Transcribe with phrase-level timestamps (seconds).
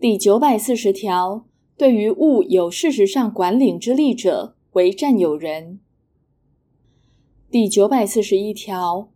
[0.00, 1.44] 第九百四十条，
[1.76, 5.78] 对于物有事实上管领之利者，为占有人。
[7.50, 9.10] 第九百四十一条，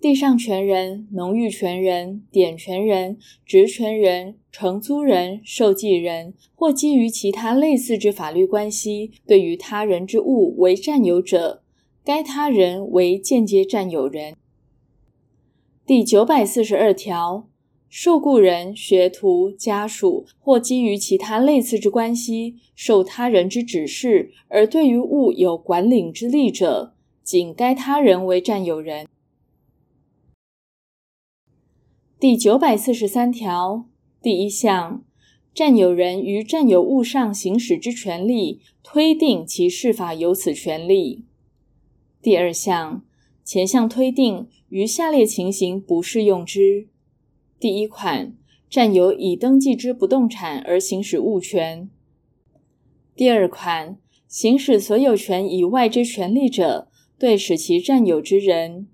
[0.00, 11.62] 地上权人、农域权人、典权人、职权人、承租人、受寄人，或基于其他类似之法律关系，对于他人之物为占有者，
[12.02, 14.34] 该他人为间接占有人。
[15.84, 17.46] 第九百四十二条，
[17.96, 29.06] 受雇人、学徒、家属，或基于其他类似之关系，受他人之指示，而对于物有管领之利者，仅该他人为占有人。
[32.18, 33.86] 第九百四十三条
[34.20, 35.04] 第一项，
[35.54, 41.24] 占有人于占有物上行使之权利，推定其适法有此权利。
[42.20, 43.04] 第二项，
[43.44, 46.88] 前项推定于下列情形不适用之：
[47.58, 48.34] 第一款，
[48.68, 51.88] 占有已登记之不动产而行使物权；
[53.14, 56.88] 第二款，行使所有权以外之权利者。
[57.16, 58.88] 对使其占有之人。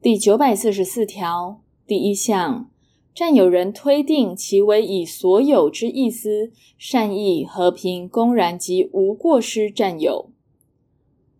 [0.00, 2.70] 第九百四十四条第一项，
[3.14, 10.30] 占有人推定其为以所有之意思、善意、和平、公然及无过失占有。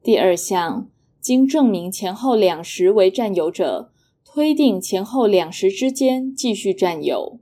[0.02, 3.90] 第二项，经证明前后两时为占有者，
[4.34, 7.38] 推定前后两时之间继续占有。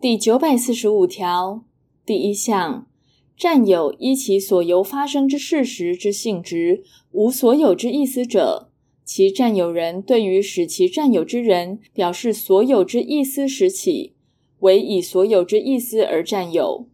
[0.00, 1.62] 第九百四十五条
[2.04, 2.88] 第一项。
[3.36, 6.82] 占有依其所由发生之事实之性质，
[7.12, 8.72] 无所有之意思者，
[9.04, 14.14] 其占有人对于使其占有之人表示所有之意思时起，
[14.58, 16.88] 为以所有之意思而占有；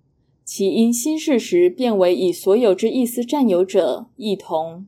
[0.44, 4.84] 其因新事实变为以所有之意思占有者，亦同。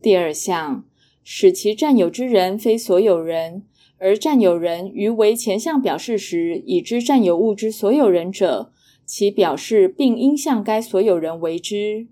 [0.00, 0.84] 第二项，
[1.24, 3.64] 使其占有之人非所有人，
[3.98, 8.70] 而占有人于为前项表示时已知占有物之所有人者。
[9.06, 12.06] 其表示并应向该所有人为之。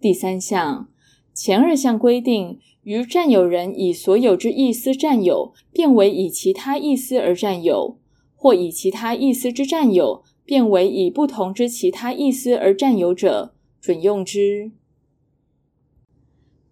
[0.00, 0.88] 第三项，
[1.34, 7.98] 前二项规定，于占有人以所有之意思占有，变为以其他意思而占有，
[8.36, 14.70] 或以其他意思之占有，变为以不同之其他意思而占有者，准用之。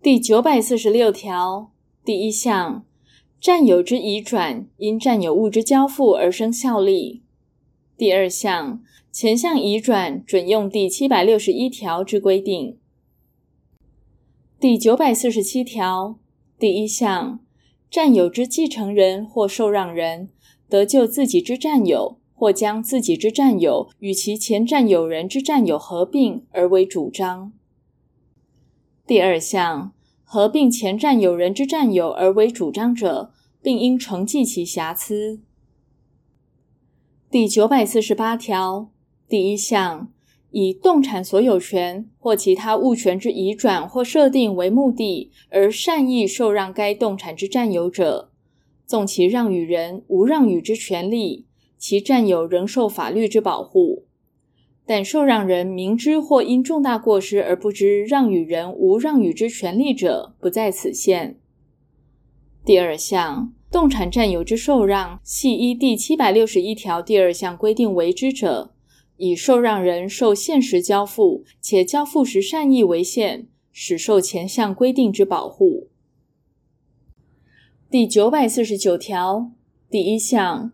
[0.02, 1.72] 第九百四十六条
[2.02, 2.86] 第一项，
[3.38, 7.22] 占有之移转，因占有物之交付而生效力。
[7.98, 8.82] 第二项。
[9.12, 12.78] 前项移转准用第七百六十一条之规定。
[14.60, 16.16] 第九百四十七条
[16.56, 17.40] 第一项，
[17.90, 20.30] 占有之继承人或受让人，
[20.68, 27.52] 得就自己之占有，或将自己之占有与其前占有人之占有合并而为主张。
[29.10, 35.40] 第二项，合并前占有人之占有而为主张者，并应承继其瑕疵。
[37.28, 38.92] 第九百四十八条。
[39.28, 40.12] 第一项，
[40.52, 48.30] 以动产所有权或其他物权之移转或设定为目的，而善意受让该动产之占有者，
[48.86, 54.04] 纵其让与人无让与之权利，其占有仍受法律之保护。
[54.92, 61.38] 但受让人明知或因重大过失而不知让与人无让与之权利者，不在此限。
[62.64, 68.74] 第二项，动产占有之受让，系依第七百六十一条第二项规定为之者。
[69.16, 75.86] 以受让人受限时交付，且交付时善意为限，始受前项规定之保护。
[77.88, 79.52] 第九百四十九条
[79.88, 80.72] 第一项，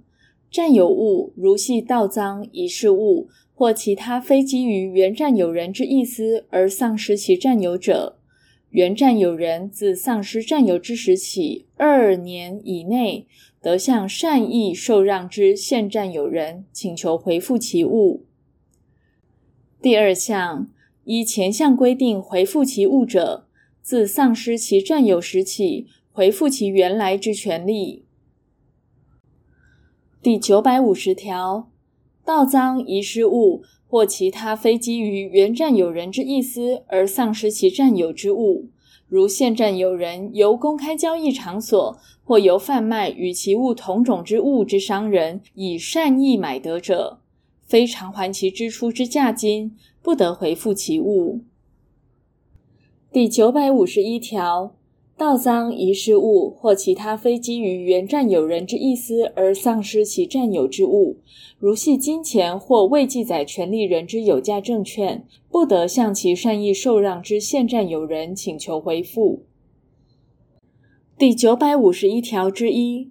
[0.50, 3.28] 占有物如系盗赃、遗失物
[3.58, 8.18] 或其他非基于原占有人之意思而丧失其占有者，
[8.68, 13.26] 原占有人自丧失占有之时起二年以内，
[13.62, 18.26] 得向善意受让之现占有人请求回复其物。
[19.80, 20.68] 第二项，
[21.04, 23.46] 依前项规定回复其物者，
[23.80, 28.04] 自丧失其占有时起，回复其原来之权利。
[30.20, 31.70] 第九百五十条，
[32.26, 38.68] 盗赃、遗失物或其他非基于原占有人之意思而丧失其占有之物，
[39.08, 47.20] 如现占有人由公开交易场所或由贩卖与其物同种之物之商人以善意买得者。
[47.64, 51.40] 非偿还其支出之价金，不得回复其物。
[53.12, 54.75] 第九百五十一条，
[55.18, 61.16] 盗赃、遗失物或其他非基于原占有人之意思而丧失其占有之物，
[61.58, 69.44] 如系金钱或未记载权利人之有价证券，不得向其善意受让之现占有人请求回复。
[71.16, 73.10] 第九百五十一条之一。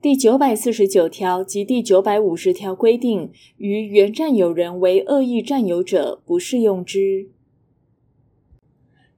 [0.00, 7.30] 第九百四十九条及第九百五十条规定，于原占有人为恶意占有者，不适用之。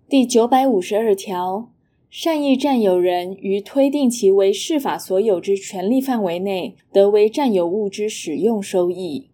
[0.08, 1.70] 第九百五十二条，
[2.10, 9.28] 善意占有人于推定其为适法所有之权利范围内，得为占有物之使用收益。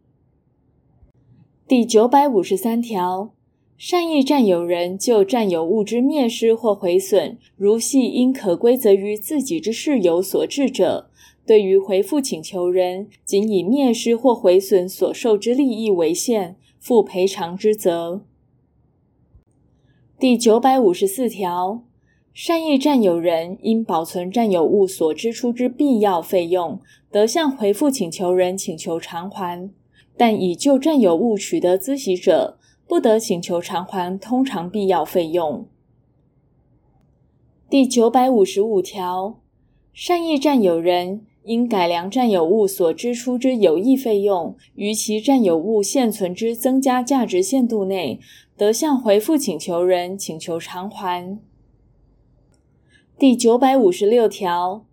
[1.67, 3.32] 第九百五十三条，
[3.78, 11.08] 善意占有人就占有物之灭失或毁损，如系因可归责于自己之事由所致者，
[11.46, 18.20] 对于回复请求人，仅以灭失或毁损所受之利益为限，负赔偿之责。
[20.19, 21.82] 第九百五十四条，
[22.37, 26.79] 善意占有人因保存占有物所支出之必要费用，
[27.11, 29.71] 得向回复请求人请求偿还，
[30.19, 35.67] 但已就占有物取得孳息者，不得请求偿还通常必要费用。
[37.71, 39.41] 第九百五十五条，
[39.94, 48.21] 善意占有人，因改良占有物所支出之有益费用，于其占有物现存之增加价值限度内，
[48.59, 51.39] 得向回复请求人请求偿还。
[53.19, 54.85] 第九百五十六条，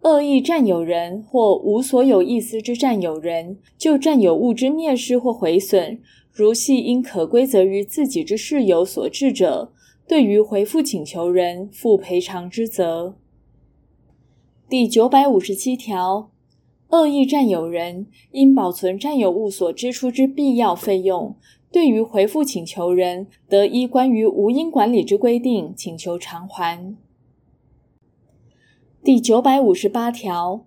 [0.00, 6.00] 恶意占有人或无所有意思之占有人，就占有物之灭失或毁损，
[6.32, 9.70] 如系因可归责于自己之事由所致者，
[10.08, 13.14] 对于回复请求人负赔偿之责。
[14.68, 16.32] 第九百五十七条，
[16.88, 21.36] 恶意占有人因保存占有物所支出之必要费用，
[21.70, 26.96] 对于回复请求人，得依关于无因管理之规定请求偿还。
[29.02, 30.66] 第九百五十八条，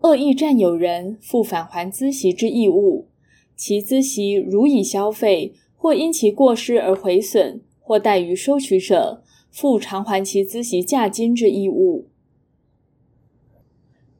[0.00, 3.06] 恶意占有人负返还孳息之义务，
[3.54, 9.22] 其孳息如已消费，或因其过失而毁损，或怠于收取者，
[9.52, 12.08] 负偿还其孳息价金之义务。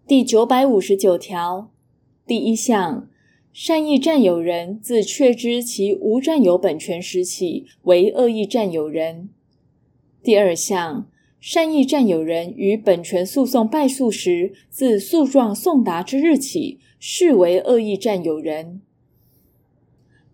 [0.06, 1.72] 第九百五十九条
[2.24, 3.08] 第一项，
[3.52, 9.28] 善意占有人自确知其无占有本权时起为恶意占有人。
[10.22, 11.09] 第二项，
[11.40, 18.82] 善意占有人于本权诉讼败诉时，自诉状送达之日起，视为恶意占有人。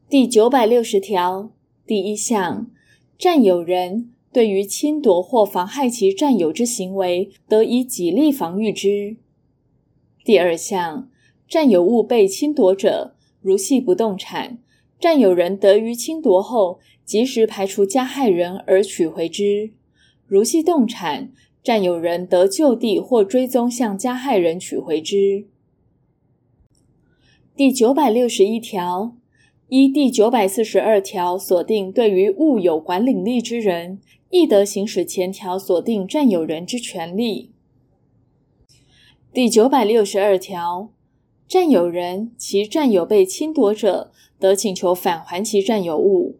[0.08, 1.52] 第九百六十条
[1.86, 2.68] 第一项，
[3.16, 9.16] 占有人对于侵夺或妨害其占有之行为，得以己力防御之。
[10.24, 11.08] 第二项，
[11.48, 14.58] 占有物被侵夺者，如系不动产，
[14.98, 19.70] 占有人得于侵夺后，及时排除加害人而取回之；
[20.26, 21.30] 如系动产，
[21.62, 25.46] 占有人得就地或追踪向加害人取回之。
[27.54, 29.16] 第九百六十一条，
[29.68, 34.00] 依第九百四十二条锁定，对于物有管领力之人，
[34.30, 37.52] 亦得行使前条锁定占有人之权利。
[39.32, 40.90] 第九百六十二条，
[41.46, 46.36] 占有人其占有被侵夺者，得请求返还其占有物；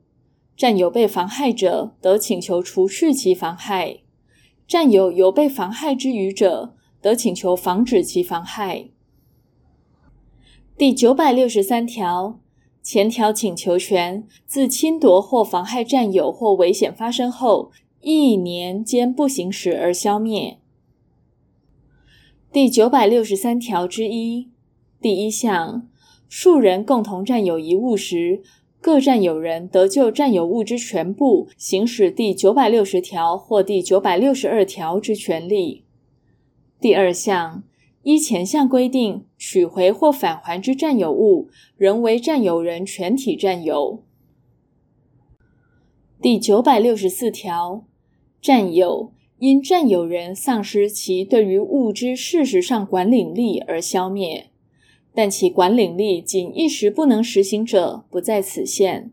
[0.56, 4.00] 占有被妨害者，得请求除去其妨害；
[4.66, 8.88] 占有有被妨害之余者，得请求防止其妨害。
[10.78, 12.40] 第九百六十三条，
[12.82, 17.70] 前条请求权自侵夺或妨害占有或危险发生后
[18.00, 20.58] 一年间不行使而消灭。
[22.50, 24.50] 第九百六十三条之一
[25.00, 25.86] 第一项，
[26.28, 28.42] 数人共同占有一物时，
[28.86, 35.82] 各占有人得就占有物之全部行使第九百六十条或第九百六十二条之权利。
[36.80, 37.64] 第二项，
[38.04, 44.04] 依前项规定取回或返还之占有物，仍为占有人全体占有。
[46.22, 47.84] 第九百六十四条，
[48.40, 49.10] 占有。
[49.38, 54.50] 因占有人丧失其对于物之事实上管理力而消灭，
[55.16, 59.10] 但其管领力仅一时不能实行者，不在此限。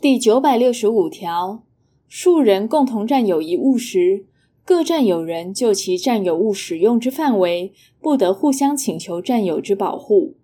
[0.00, 1.62] 第九百六十五条，
[2.08, 4.26] 数人共同占有一物时，
[4.64, 10.34] 各占有人就其占有物使用之范围，不得互相请求占有之保护。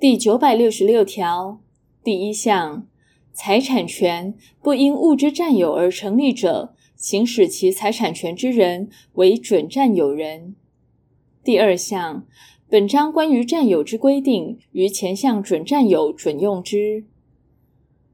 [0.00, 1.60] 第九百六十六条
[2.02, 2.86] 第一项。
[3.40, 10.56] 财产权不因物之占有而成立者，行使其财产权之人为准占有人。
[11.44, 12.26] 第二项，
[12.68, 17.04] 本章关于占有之规定，于前项准占有准用之。